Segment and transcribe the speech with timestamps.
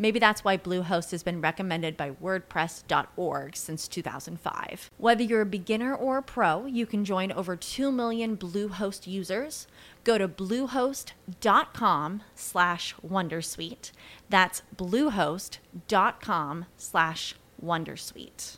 [0.00, 4.90] Maybe that's why Bluehost has been recommended by WordPress.org since 2005.
[4.96, 9.66] Whether you're a beginner or a pro, you can join over 2 million Bluehost users.
[10.02, 13.92] Go to bluehost.com slash wondersuite.
[14.30, 18.56] That's bluehost.com slash wondersuite.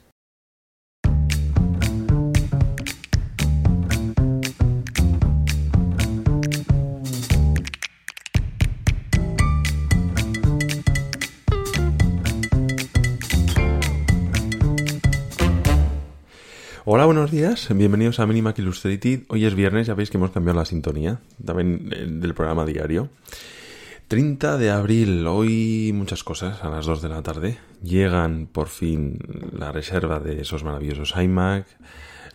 [16.84, 19.20] Hola, buenos días, bienvenidos a Minimac Illustrated.
[19.28, 23.08] Hoy es viernes, ya veis que hemos cambiado la sintonía también eh, del programa diario.
[24.08, 27.58] 30 de abril, hoy muchas cosas a las 2 de la tarde.
[27.84, 29.20] Llegan por fin
[29.56, 31.68] la reserva de esos maravillosos iMac,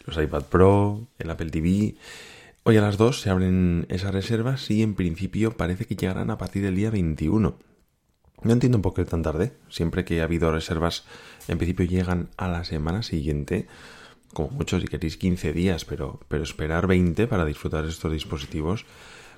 [0.05, 1.95] los iPad Pro, el Apple TV.
[2.63, 6.37] Hoy a las 2 se abren esas reservas y en principio parece que llegarán a
[6.37, 7.53] partir del día 21.
[8.43, 9.51] No entiendo por qué tan tarde.
[9.67, 11.03] Siempre que ha habido reservas,
[11.49, 13.67] en principio llegan a la semana siguiente
[14.33, 18.86] como mucho si queréis 15 días, pero, pero esperar 20 para disfrutar estos dispositivos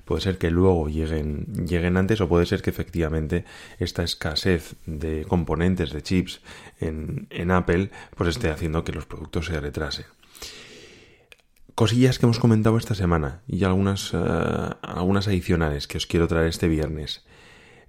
[0.04, 3.44] puede ser que luego lleguen, lleguen antes o puede ser que efectivamente
[3.78, 6.40] esta escasez de componentes de chips
[6.80, 10.06] en, en Apple pues esté haciendo que los productos se retrasen.
[11.76, 16.48] Cosillas que hemos comentado esta semana y algunas, uh, algunas adicionales que os quiero traer
[16.48, 17.24] este viernes.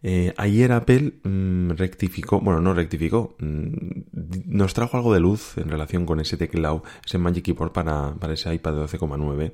[0.04, 4.02] Eh, ayer Apple mmm, rectificó, bueno, no rectificó, mmm,
[4.46, 8.34] nos trajo algo de luz en relación con ese teclado, ese Magic Keyboard para, para
[8.34, 9.54] ese iPad de 12,9.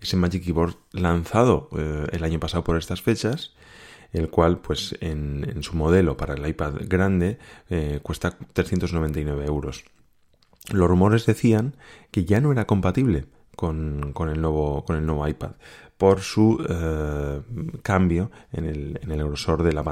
[0.00, 3.54] Ese Magic Keyboard lanzado eh, el año pasado por estas fechas,
[4.12, 7.38] el cual, pues, en, en su modelo para el iPad grande
[7.70, 9.84] eh, cuesta 399 euros.
[10.70, 11.76] Los rumores decían
[12.10, 15.52] que ya no era compatible con, el, nuevo, con el nuevo iPad
[16.02, 17.42] por su eh,
[17.82, 19.84] cambio en el, en el, grosor de la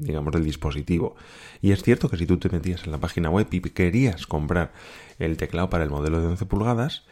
[0.00, 1.16] digamos, del dispositivo.
[1.60, 4.72] Y es cierto que si tú te metías en la página web y querías comprar
[5.18, 7.04] el teclado para el modelo de 11 pulgadas,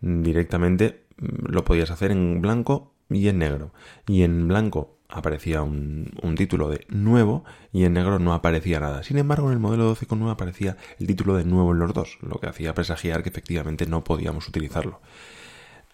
[0.00, 3.72] directamente mm, lo podías hacer en blanco y en negro.
[4.06, 9.02] Y en blanco aparecía un, un, título de nuevo y en negro no aparecía nada.
[9.02, 12.38] Sin embargo, en el modelo 12.9 aparecía el título de nuevo en los dos, lo
[12.38, 15.00] que hacía presagiar que efectivamente no podíamos utilizarlo.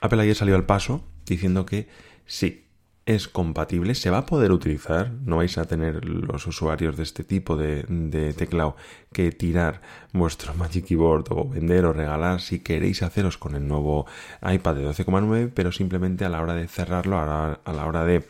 [0.02, 1.88] Apple ayer salió al paso diciendo que
[2.26, 2.66] sí,
[3.06, 7.22] es compatible, se va a poder utilizar, no vais a tener los usuarios de este
[7.24, 8.76] tipo de, teclado
[9.12, 9.80] que tirar
[10.12, 14.06] vuestro Magic Keyboard o vender o regalar si queréis haceros con el nuevo
[14.42, 18.24] iPad de 12,9, pero simplemente a la hora de cerrarlo, a la hora de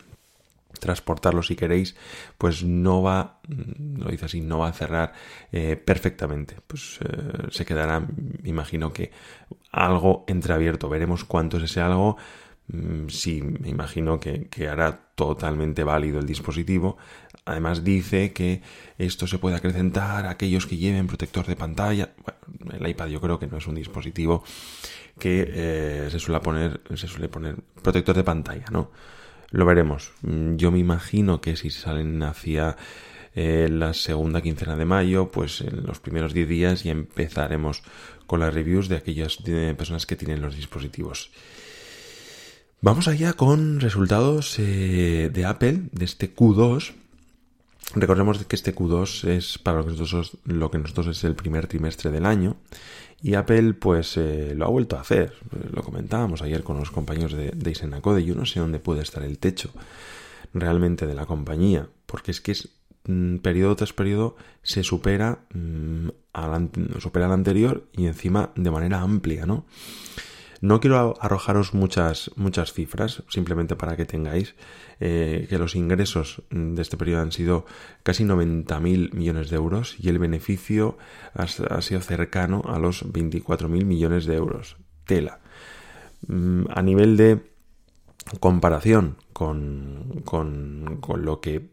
[0.81, 1.97] transportarlo si queréis,
[2.39, 5.13] pues no va, lo dice así, no va a cerrar
[5.53, 6.57] eh, perfectamente.
[6.67, 9.11] Pues eh, se quedará, me imagino que
[9.71, 10.89] algo entreabierto.
[10.89, 12.17] Veremos cuánto es ese algo.
[12.69, 16.97] Mm, sí, me imagino que, que, hará totalmente válido el dispositivo.
[17.45, 18.63] Además dice que
[18.99, 22.11] esto se puede acrecentar a aquellos que lleven protector de pantalla.
[22.25, 24.45] Bueno, el iPad yo creo que no es un dispositivo
[25.19, 28.91] que eh, se suele poner, se suele poner protector de pantalla, ¿no?
[29.53, 30.13] Lo veremos.
[30.23, 32.77] Mm, yo me imagino que si salen hacia
[33.35, 37.83] eh, la segunda quincena de mayo, pues en los primeros 10 días ya empezaremos
[38.27, 39.37] con las reviews de aquellas
[39.77, 41.31] personas que tienen los dispositivos.
[42.81, 46.95] Vamos allá con resultados eh, de Apple de este Q2.
[47.95, 52.11] Recordemos que este Q2 es para lo nosotros, lo que nosotros es el primer trimestre
[52.11, 52.57] del año
[53.23, 55.35] y Apple pues eh, lo ha vuelto a hacer.
[55.71, 58.25] Lo comentábamos ayer con los compañeros de, de Isenacode.
[58.25, 59.71] Yo no sé dónde puede estar el techo
[60.55, 62.71] realmente de la compañía, porque es que es
[63.05, 69.01] mmm, periodo tras periodo se supera, mmm, al, supera al anterior y encima de manera
[69.01, 69.65] amplia, ¿no?
[70.63, 74.55] No quiero arrojaros muchas, muchas cifras, simplemente para que tengáis
[75.01, 77.67] eh, que los ingresos de este periodo han sido
[78.05, 80.97] casi 90.000 millones de euros y el beneficio
[81.35, 84.77] ha, sido cercano a los 24.000 millones de euros.
[85.05, 85.41] Tela.
[86.29, 87.43] Mm, a nivel de
[88.39, 91.71] comparación con, con, con, lo que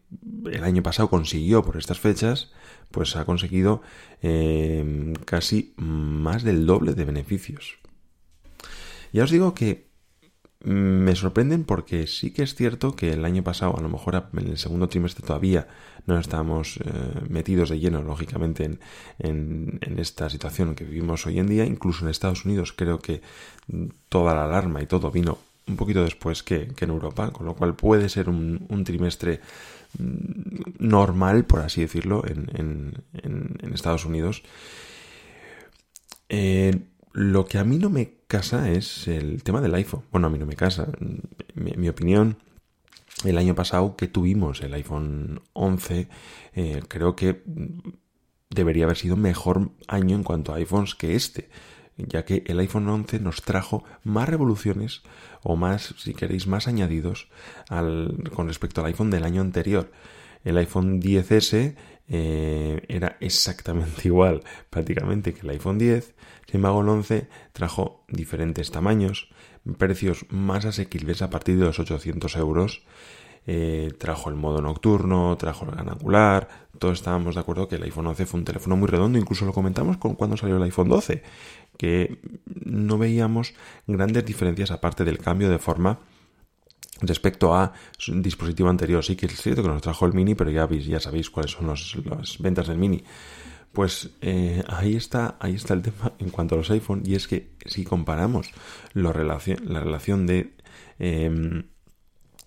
[0.51, 2.51] el año pasado consiguió por estas fechas,
[2.89, 3.83] pues ha conseguido
[4.24, 7.78] eh, casi más del doble de beneficios.
[9.11, 9.89] Ya os digo que
[10.61, 14.47] me sorprenden porque sí que es cierto que el año pasado, a lo mejor en
[14.47, 15.67] el segundo trimestre todavía
[16.06, 18.79] no estábamos eh, metidos de lleno, lógicamente, en,
[19.19, 21.65] en, esta situación que vivimos hoy en día.
[21.65, 23.21] Incluso en Estados Unidos creo que
[24.09, 27.55] toda la alarma y todo vino un poquito después que, que en Europa, con lo
[27.55, 29.39] cual puede ser un, un trimestre
[29.97, 34.44] mm, normal, por así decirlo, en, en Estados Unidos.
[36.27, 36.79] Eh,
[37.13, 40.03] lo que a mí no me casa es el tema del iPhone.
[40.11, 40.87] Bueno, a mí no me casa.
[41.55, 42.37] Mi, mi opinión,
[43.25, 46.07] el año pasado que tuvimos el iPhone 11,
[46.53, 47.43] eh, creo que
[48.49, 51.49] debería haber sido mejor año en cuanto a iPhones que este,
[51.97, 55.01] ya que el iPhone 11 nos trajo más revoluciones
[55.41, 57.29] o más, si queréis, más añadidos
[57.67, 59.91] al, con respecto al iPhone del año anterior.
[60.43, 61.75] El iPhone 10S
[62.09, 66.15] eh, era exactamente igual prácticamente que el iPhone 10.
[66.47, 69.29] Sin embargo, el 11 trajo diferentes tamaños,
[69.77, 72.83] precios más asequibles a partir de los 800 euros.
[73.51, 76.67] Eh, trajo el modo nocturno, trajo el gran angular.
[76.77, 79.19] Todos estábamos de acuerdo que el iPhone 11 fue un teléfono muy redondo.
[79.19, 81.23] Incluso lo comentamos con cuando salió el iPhone 12,
[81.77, 83.53] que no veíamos
[83.88, 86.00] grandes diferencias aparte del cambio de forma
[87.01, 87.74] Respecto a
[88.10, 91.30] un dispositivo anterior, sí que es cierto que nos trajo el Mini, pero ya, sabéis
[91.30, 93.04] cuáles son las ventas del Mini.
[93.72, 97.28] Pues eh, ahí está, ahí está el tema en cuanto a los iPhone, y es
[97.28, 98.51] que si comparamos
[98.94, 100.56] la relación de,
[100.98, 101.63] eh,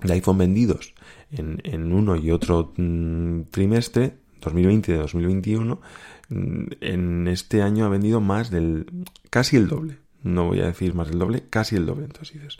[0.02, 0.94] de iPhone vendidos
[1.30, 5.80] en, uno y otro mm, trimestre, 2020 y 2021,
[6.28, 8.86] mm, en este año ha vendido más del
[9.30, 9.98] casi el doble.
[10.22, 12.04] No voy a decir más del doble, casi el doble.
[12.04, 12.58] Entonces dices,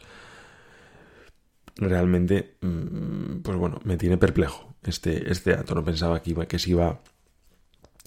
[1.76, 5.74] realmente, mm, pues bueno, me tiene perplejo este, este dato.
[5.74, 7.00] No pensaba que, iba, que se iba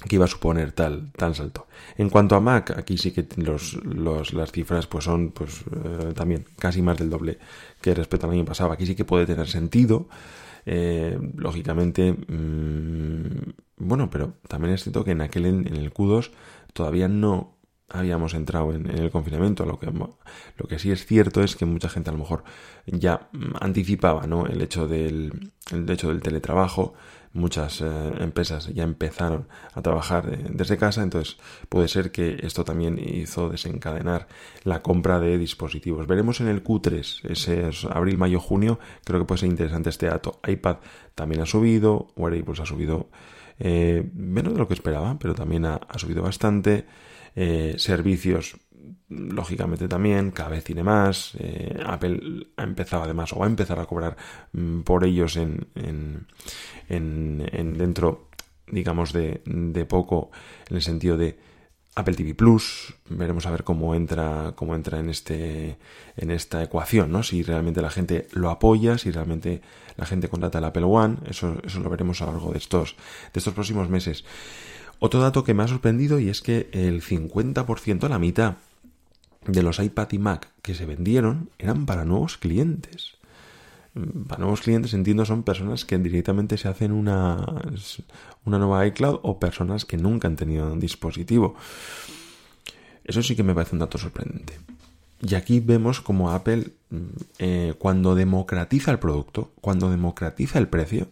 [0.07, 1.67] que iba a suponer tal, tal salto.
[1.97, 6.13] En cuanto a Mac, aquí sí que los, los, las cifras pues son pues eh,
[6.13, 7.39] también casi más del doble
[7.81, 8.71] que respecto al año pasado.
[8.71, 10.09] Aquí sí que puede tener sentido.
[10.65, 16.31] Eh, lógicamente, mmm, bueno, pero también es cierto que en aquel en el Q2
[16.73, 17.54] todavía no
[17.89, 19.65] habíamos entrado en, el confinamiento.
[19.65, 22.43] Lo que, lo que sí es cierto es que mucha gente a lo mejor
[22.85, 23.29] ya
[23.59, 24.45] anticipaba ¿no?
[24.47, 26.93] el, hecho del, el hecho del teletrabajo.
[27.33, 27.85] Muchas eh,
[28.19, 31.35] empresas ya empezaron a trabajar eh, desde casa, entonces
[31.67, 34.29] puede ser que esto también hizo desencadenar
[34.63, 36.07] la compra de dispositivos.
[36.07, 40.05] Veremos en el Q3, ese es abril, mayo, junio, creo que puede ser interesante este
[40.05, 40.39] dato.
[40.47, 40.77] iPad
[41.13, 43.09] también ha subido, Wearables ha subido
[43.59, 46.85] eh, menos de lo que esperaba, pero también ha, ha subido bastante.
[47.35, 48.55] Eh, servicios
[49.09, 53.79] lógicamente también, cada vez tiene más, eh, Apple ha empezado además o va a empezar
[53.79, 54.17] a cobrar
[54.53, 56.27] mm, por ellos en, en,
[56.89, 58.29] en, dentro
[58.67, 60.31] digamos de, de, poco
[60.69, 61.37] en el sentido de
[61.95, 65.77] Apple TV Plus, veremos a ver cómo entra, cómo entra en este,
[66.17, 67.23] en esta ecuación, ¿no?
[67.23, 69.61] Si realmente la gente lo apoya, si realmente
[69.95, 72.97] la gente contrata el Apple One, eso, eso lo veremos a lo largo de estos,
[73.31, 74.25] de estos próximos meses.
[74.99, 78.55] Otro dato que me ha sorprendido y es que el 50%, la mitad
[79.45, 83.15] de los iPad y Mac que se vendieron eran para nuevos clientes.
[83.93, 87.61] Mm, para nuevos clientes entiendo son personas que directamente se hacen una,
[88.45, 91.55] una nueva iCloud o personas que nunca han tenido un dispositivo.
[93.03, 94.59] Eso sí que me parece un dato sorprendente.
[95.21, 96.97] Y aquí vemos como Apple, mm,
[97.39, 101.07] eh, cuando democratiza el producto, cuando democratiza el precio,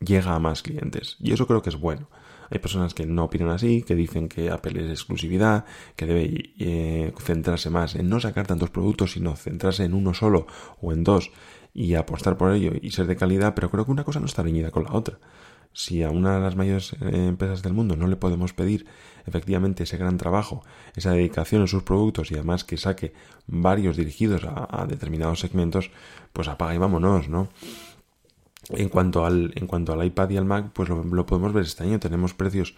[0.00, 1.16] llega a más clientes.
[1.20, 2.08] Y eso creo que es bueno.
[2.50, 5.64] Hay personas que no opinan así, que dicen que Apple es exclusividad,
[5.96, 10.46] que debe eh, centrarse más en no sacar tantos productos, sino centrarse en uno solo
[10.80, 11.30] o en dos
[11.74, 14.42] y apostar por ello y ser de calidad, pero creo que una cosa no está
[14.42, 15.18] reñida con la otra.
[15.72, 18.86] Si a una de las mayores eh, empresas del mundo no le podemos pedir
[19.26, 20.62] efectivamente ese gran trabajo,
[20.94, 23.12] esa dedicación en sus productos y además que saque
[23.48, 25.90] varios dirigidos a, a determinados segmentos,
[26.32, 27.48] pues apaga y vámonos, ¿no?
[28.70, 31.64] En cuanto al, en cuanto al iPad y al Mac, pues lo, lo podemos ver
[31.64, 32.00] este año.
[32.00, 32.74] Tenemos precios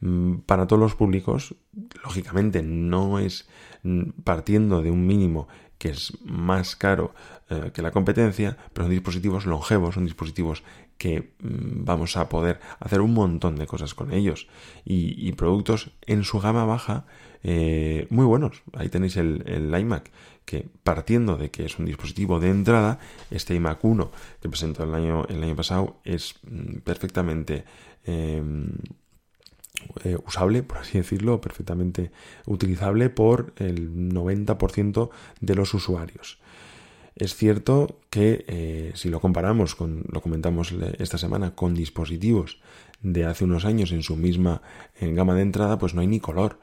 [0.00, 1.54] mm, para todos los públicos.
[2.02, 3.48] Lógicamente, no es
[3.82, 5.48] mm, partiendo de un mínimo
[5.80, 7.14] que es más caro
[7.48, 10.62] eh, que la competencia, pero son dispositivos longevos, son dispositivos
[10.98, 14.46] que mm, vamos a poder hacer un montón de cosas con ellos
[14.84, 17.06] y, productos en su gama baja
[17.42, 18.62] eh, muy buenos.
[18.74, 20.10] Ahí tenéis el, el iMac
[20.44, 22.98] que partiendo de que es un dispositivo de entrada,
[23.30, 24.10] este iMac 1
[24.42, 27.64] que presentó el año, el año pasado es mm, perfectamente
[28.04, 28.68] em,
[30.04, 32.10] eh, usable, por así decirlo, perfectamente
[32.46, 35.10] utilizable por el 90%
[35.40, 36.38] de los usuarios.
[37.16, 42.60] Es cierto que eh, si lo comparamos con, lo comentamos esta semana, con dispositivos
[43.02, 44.62] de hace unos años en su misma
[45.00, 46.60] gama de entrada, pues no hay ni color.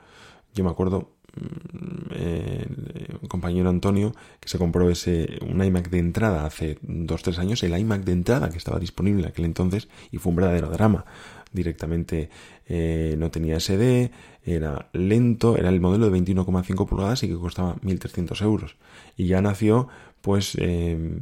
[0.53, 6.45] Yo me acuerdo, mm, un compañero Antonio que se compró ese un iMac de entrada
[6.45, 10.17] hace dos tres años el iMac de entrada que estaba disponible en aquel entonces y
[10.17, 11.05] fue un verdadero drama.
[11.53, 12.29] Directamente
[12.67, 14.11] eh, no tenía SD
[14.43, 18.75] era lento era el modelo de 21,5 pulgadas y que costaba 1.300 euros.
[19.15, 19.87] Y ya nació
[20.21, 21.19] pues eh,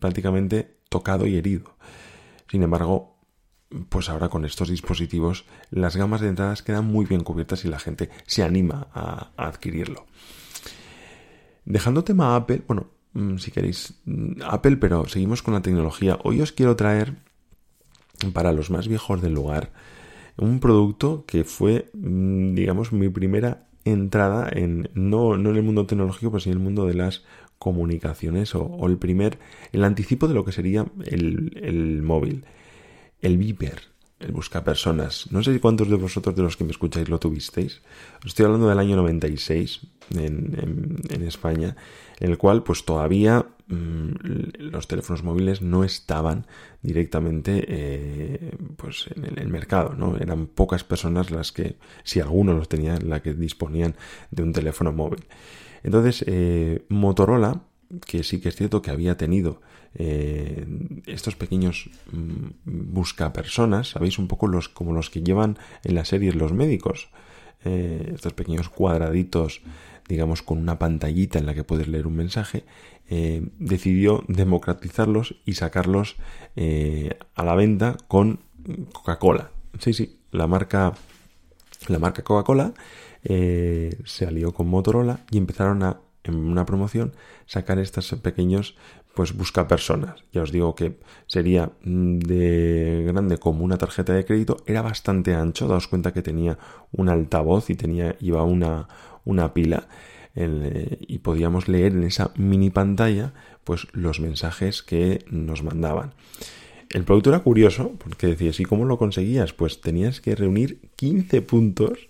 [0.00, 1.76] prácticamente tocado y herido.
[2.50, 3.13] Sin embargo
[3.88, 7.78] pues ahora con estos dispositivos las gamas de entradas quedan muy bien cubiertas y la
[7.78, 10.06] gente se anima a, adquirirlo.
[11.64, 16.18] Dejando tema Apple, bueno, mm, si queréis mm, Apple, pero seguimos con la tecnología.
[16.24, 17.14] Hoy os quiero traer
[18.32, 19.72] para los más viejos del lugar
[20.36, 25.86] un producto que fue, mm, digamos, mi primera entrada en no, no en el mundo
[25.86, 27.24] tecnológico, pero en el mundo de las
[27.58, 29.38] comunicaciones o, el primer,
[29.72, 32.44] el anticipo de lo que sería el, el móvil
[33.24, 33.80] el Viper,
[34.20, 35.30] el buscapersonas.
[35.32, 37.80] No sé cuántos de vosotros de los que me escucháis lo tuvisteis.
[38.24, 39.80] estoy hablando del año 96
[40.14, 41.74] en, en, España,
[42.20, 44.10] en el cual pues todavía mm,
[44.58, 46.46] los teléfonos móviles no estaban
[46.82, 50.18] directamente eh, pues en el, mercado, ¿no?
[50.18, 53.96] Eran pocas personas las que, si alguno los tenía, las que disponían
[54.30, 55.24] de un teléfono móvil.
[55.82, 57.62] Entonces, eh, Motorola
[58.06, 59.60] que sí que es cierto que había tenido
[59.96, 60.66] eh,
[61.06, 66.34] estos pequeños mm, buscapersonas, sabéis un poco los como los que llevan en las series
[66.34, 67.10] los médicos,
[67.64, 69.62] eh, estos pequeños cuadraditos,
[70.08, 72.64] digamos con una pantallita en la que puedes leer un mensaje,
[73.08, 76.16] eh, decidió democratizarlos y sacarlos
[77.34, 78.40] a la venta con
[78.92, 79.50] Coca-Cola.
[79.78, 80.94] Sí, sí, la marca
[81.88, 82.72] la marca Coca-Cola
[83.22, 87.12] se alió con Motorola y empezaron a en una promoción
[87.46, 88.76] sacar estos pequeños
[89.14, 90.24] pues busca personas.
[90.32, 95.34] Ya os digo que sería mm, de grande como una tarjeta de crédito, era bastante
[95.34, 96.58] ancho, daos cuenta que tenía
[96.92, 98.88] un altavoz y tenía iba una,
[99.24, 99.86] una pila
[100.34, 106.12] eh, y podíamos leer en esa mini pantalla pues los mensajes que nos mandaban.
[106.90, 109.52] El producto era curioso porque decías, ¿y cómo lo conseguías?
[109.52, 112.08] Pues tenías que reunir 15 puntos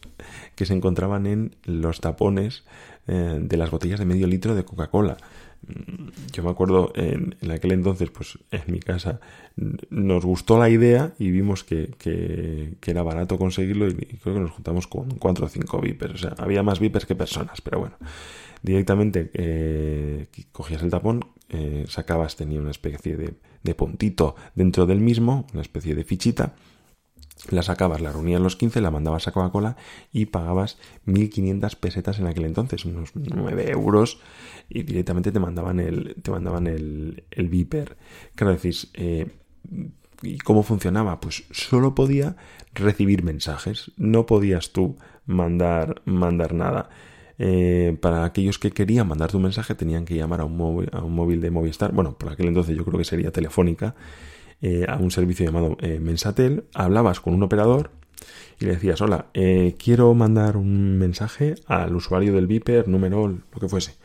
[0.56, 2.64] que se encontraban en los tapones
[3.07, 5.17] eh, de las botellas de medio litro de Coca-Cola.
[6.33, 9.21] Yo me acuerdo en, aquel entonces, pues en mi casa,
[9.91, 14.87] nos gustó la idea y vimos que, era barato conseguirlo y, creo que nos juntamos
[14.87, 16.15] con cuatro o cinco vipers.
[16.15, 17.97] O sea, había más vipers que personas, pero bueno.
[18.63, 25.01] Directamente eh, cogías el tapón, eh, sacabas, tenía una especie de, de puntito dentro del
[25.01, 26.55] mismo, una especie de fichita
[27.51, 29.77] la sacabas, la reunías los 15, la mandabas a Coca-Cola
[30.13, 34.21] y pagabas 1.500 pesetas en aquel entonces, unos 9 euros,
[34.69, 37.97] y directamente te mandaban el, te mandaban el, el Viper.
[38.35, 39.29] Claro, decís, eh,
[40.23, 41.21] ¿y cómo funcionaba?
[41.21, 42.37] Pues solo podía
[42.73, 44.97] recibir mensajes, no podías tú
[45.27, 46.89] mandar, mandar nada.
[47.39, 51.03] Eh, para aquellos que querían mandar tu mensaje tenían que llamar a un, móvil, a
[51.03, 53.97] un móvil de Movistar, bueno, por aquel entonces yo creo que sería Telefónica,
[54.66, 57.90] eh, a un servicio llamado eh, Mensatel, hablabas con un operador
[58.59, 63.61] y le decías, hola, eh, quiero mandar un mensaje al usuario del Viper, número, lo
[63.61, 63.97] que fuese.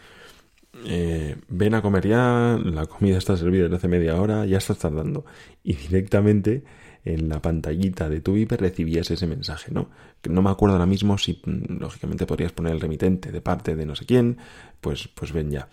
[1.47, 5.23] ven a comer ya, la comida está servida desde hace media hora, ya estás tardando.
[5.63, 6.65] Y directamente
[7.05, 9.89] en la pantallita de tu Viper recibías ese mensaje, ¿no?
[10.27, 13.95] No me acuerdo ahora mismo si, lógicamente, podrías poner el remitente de parte de no
[13.95, 14.39] sé quién,
[14.81, 15.69] pues, pues ven ya.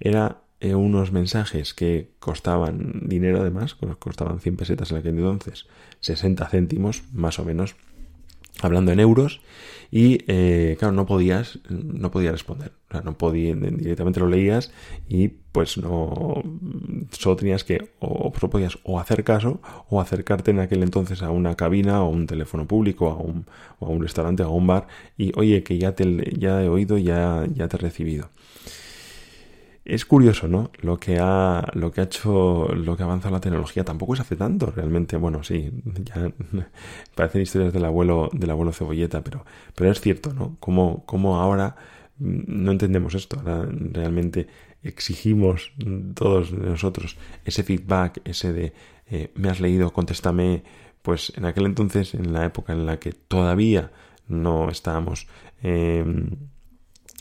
[0.00, 5.66] Era eh, unos mensajes que costaban dinero además, costaban 100 pesetas en aquel entonces,
[6.00, 7.76] 60 céntimos más o menos,
[8.62, 9.42] hablando en euros,
[9.90, 14.72] y eh, claro, no podías, no podías responder, o sea, no podías, directamente lo leías
[15.06, 16.42] y pues no,
[17.10, 21.56] solo tenías que, o, podías o hacer caso, o acercarte en aquel entonces a una
[21.56, 23.44] cabina o un teléfono público, a un,
[23.80, 24.86] o a un restaurante, o a un bar,
[25.18, 28.30] y oye, que ya te ya he oído, ya, ya te he recibido.
[29.84, 30.70] Es curioso, ¿no?
[30.80, 34.20] Lo que ha, lo que ha hecho, lo que ha avanzado la tecnología tampoco es
[34.20, 35.18] hace tanto, realmente.
[35.18, 35.70] Bueno, sí,
[36.04, 36.32] ya
[37.14, 40.56] parecen historias del abuelo, del abuelo cebolleta, pero, pero es cierto, ¿no?
[40.58, 41.76] Como, como ahora
[42.18, 43.38] mm, no entendemos esto.
[43.38, 44.46] Ahora realmente
[44.82, 45.72] exigimos
[46.14, 48.72] todos nosotros ese feedback, ese de
[49.10, 50.64] eh, me has leído, contéstame.
[51.02, 53.92] Pues en aquel entonces, en la época en la que todavía
[54.28, 55.26] no estábamos
[55.62, 56.04] eh,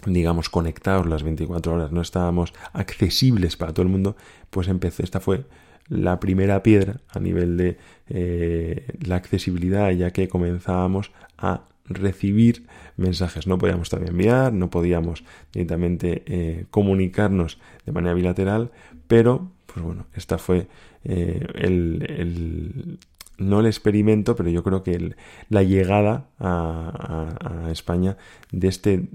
[0.05, 4.15] digamos, conectados las 24 horas, no estábamos accesibles para todo el mundo,
[4.49, 5.45] pues empezó, esta fue
[5.89, 7.77] la primera piedra a nivel de
[8.09, 12.65] eh, la accesibilidad, ya que comenzábamos a recibir
[12.97, 13.47] mensajes.
[13.47, 18.71] No podíamos todavía enviar, no podíamos directamente eh, comunicarnos de manera bilateral,
[19.07, 20.67] pero, pues bueno, esta fue
[21.03, 22.99] eh, el,
[23.37, 25.15] no el experimento, pero yo creo que
[25.49, 28.17] la llegada a, España
[28.51, 29.07] de este,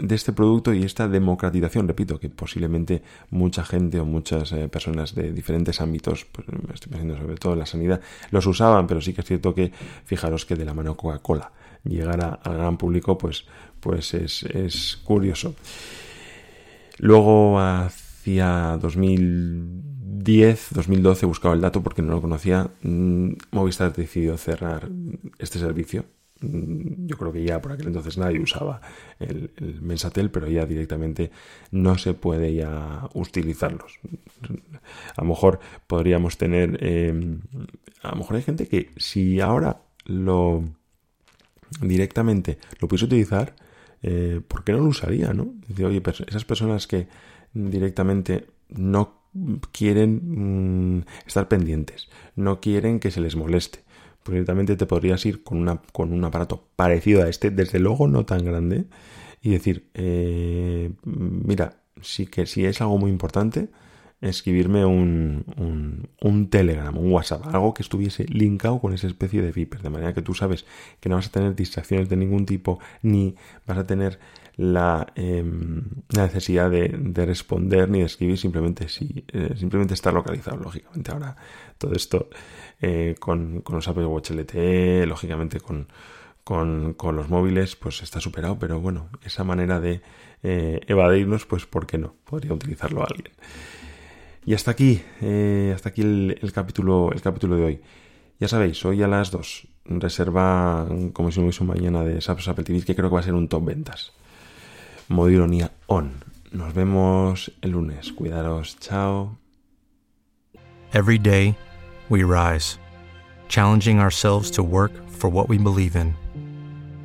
[0.00, 5.14] de este producto y esta democratización, repito, que posiblemente mucha gente o muchas eh, personas
[5.14, 9.14] de diferentes ámbitos, pues estoy pensando sobre todo en la sanidad, los usaban, pero sí
[9.14, 9.72] que es cierto que
[10.04, 11.52] fijaros que de la mano Coca-Cola
[11.84, 13.46] llegar al gran público, pues,
[13.80, 15.54] pues es, es curioso.
[16.98, 22.70] Luego hacia 2000 2010, 2012 buscaba el dato porque no lo conocía.
[22.82, 24.88] Mm, Movistar decidió cerrar
[25.38, 26.04] este servicio.
[26.40, 28.80] Mm, yo creo que ya por aquel entonces nadie usaba
[29.18, 31.30] el, Mensatel, pero ya directamente
[31.70, 33.98] no se puede ya utilizarlos.
[35.16, 36.82] A lo mejor podríamos tener.
[36.84, 37.40] Em,
[38.02, 40.64] a lo mejor hay gente que si ahora lo
[41.80, 43.56] directamente lo pudiese utilizar,
[44.02, 45.32] eh, ¿por qué no lo usaría?
[45.32, 45.54] ¿no?
[45.84, 47.08] Oye, esas personas que
[47.52, 49.23] directamente no
[49.72, 53.84] quieren mm, estar pendientes, no quieren que se les moleste.
[54.22, 58.24] Pues te podrías ir con, una, con un aparato parecido a este, desde luego no
[58.24, 58.86] tan grande,
[59.42, 63.68] y decir, eh, mira, sí que si es algo muy importante,
[64.28, 69.52] escribirme un, un, un, Telegram, un WhatsApp, algo que estuviese linkado con esa especie de
[69.52, 70.66] Viper, de manera que tú sabes
[71.00, 74.18] que no vas a tener distracciones de ningún tipo, ni vas a tener
[74.56, 80.56] la, la necesidad de, de, responder ni de escribir, simplemente, si, eh, simplemente estar localizado,
[80.58, 81.10] lógicamente.
[81.10, 81.36] Ahora,
[81.78, 82.28] todo esto
[82.80, 85.88] eh, con, con, los Apple Watch LTE, lógicamente con,
[86.44, 90.02] con, con, los móviles, pues está superado, pero bueno, esa manera de
[90.42, 92.14] eh, evadirnos, pues ¿por qué no?
[92.24, 93.32] Podría utilizarlo alguien.
[94.46, 95.02] Y hasta aquí,
[95.74, 97.80] hasta aquí el, el, capítulo, el capítulo de hoy.
[98.40, 102.64] Ya sabéis, hoy a las 2 reserva, como si no hubiese mañana de SAPS Apple
[102.64, 104.12] TV, que creo que va a ser un top ventas.
[105.08, 106.22] modo ironía on.
[106.52, 108.12] Nos vemos el lunes.
[108.12, 108.76] Cuidaros.
[108.80, 109.36] Chao.
[110.92, 111.56] Every day,
[112.08, 112.78] we rise,
[113.48, 116.14] challenging ourselves to work for what we believe in.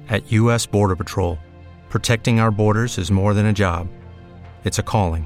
[0.08, 0.68] At U.S.
[0.68, 1.40] Border Patrol,
[1.90, 3.88] protecting our borders is more than a job,
[4.64, 5.26] it's a calling.